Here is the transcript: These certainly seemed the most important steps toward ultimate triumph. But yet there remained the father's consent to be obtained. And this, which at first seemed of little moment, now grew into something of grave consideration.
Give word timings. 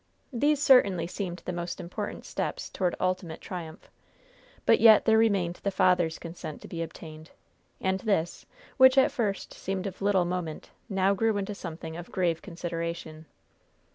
These 0.33 0.59
certainly 0.59 1.05
seemed 1.05 1.43
the 1.45 1.53
most 1.53 1.79
important 1.79 2.25
steps 2.25 2.71
toward 2.71 2.95
ultimate 2.99 3.39
triumph. 3.39 3.91
But 4.65 4.79
yet 4.79 5.05
there 5.05 5.15
remained 5.19 5.57
the 5.61 5.69
father's 5.69 6.17
consent 6.17 6.59
to 6.63 6.67
be 6.67 6.81
obtained. 6.81 7.29
And 7.79 7.99
this, 7.99 8.47
which 8.77 8.97
at 8.97 9.11
first 9.11 9.53
seemed 9.53 9.85
of 9.85 10.01
little 10.01 10.25
moment, 10.25 10.71
now 10.89 11.13
grew 11.13 11.37
into 11.37 11.53
something 11.53 11.95
of 11.97 12.11
grave 12.11 12.41
consideration. 12.41 13.27